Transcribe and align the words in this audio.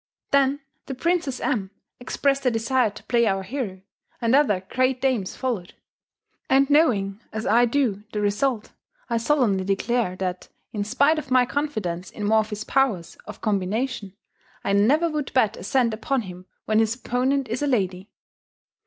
Then 0.31 0.61
the 0.87 0.95
Princess 0.95 1.39
M 1.39 1.69
expressed 1.99 2.43
a 2.47 2.49
desire 2.49 2.89
to 2.89 3.03
play 3.03 3.27
our 3.27 3.43
hero, 3.43 3.81
and 4.19 4.33
other 4.33 4.65
great 4.67 4.99
dames 4.99 5.35
followed; 5.35 5.75
and 6.49 6.67
knowing, 6.71 7.21
as 7.31 7.45
I 7.45 7.65
do, 7.65 8.03
the 8.11 8.19
result, 8.19 8.73
I 9.11 9.17
solemnly 9.17 9.63
declare 9.63 10.15
that, 10.15 10.47
in 10.73 10.83
spite 10.83 11.19
of 11.19 11.29
my 11.29 11.45
confidence 11.45 12.09
in 12.09 12.25
Morphy's 12.25 12.63
powers 12.63 13.15
of 13.27 13.41
combination, 13.41 14.15
I 14.63 14.73
never 14.73 15.07
would 15.07 15.31
bet 15.33 15.55
a 15.55 15.63
cent 15.63 15.93
upon 15.93 16.23
him 16.23 16.47
when 16.65 16.79
his 16.79 16.95
opponent 16.95 17.47
is 17.47 17.61
a 17.61 17.67
lady. 17.67 18.09